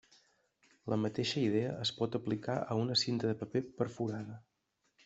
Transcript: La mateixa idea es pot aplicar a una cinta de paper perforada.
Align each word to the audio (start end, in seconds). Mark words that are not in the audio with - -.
La 0.93 0.97
mateixa 1.01 1.37
idea 1.43 1.75
es 1.83 1.91
pot 1.99 2.19
aplicar 2.23 2.57
a 2.77 2.81
una 2.87 2.99
cinta 3.05 3.31
de 3.35 3.39
paper 3.45 3.65
perforada. 3.83 4.43